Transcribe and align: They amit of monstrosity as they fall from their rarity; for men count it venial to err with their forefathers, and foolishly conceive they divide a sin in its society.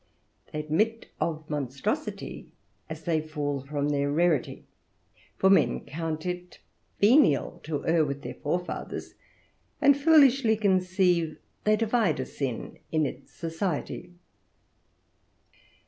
They 0.51 0.63
amit 0.65 1.09
of 1.19 1.47
monstrosity 1.47 2.47
as 2.89 3.03
they 3.03 3.21
fall 3.21 3.61
from 3.63 3.89
their 3.89 4.11
rarity; 4.11 4.65
for 5.37 5.47
men 5.47 5.81
count 5.81 6.25
it 6.25 6.57
venial 6.99 7.59
to 7.65 7.85
err 7.85 8.03
with 8.03 8.23
their 8.23 8.33
forefathers, 8.33 9.13
and 9.79 9.95
foolishly 9.95 10.57
conceive 10.57 11.37
they 11.65 11.75
divide 11.75 12.19
a 12.19 12.25
sin 12.25 12.79
in 12.91 13.05
its 13.05 13.31
society. 13.31 14.09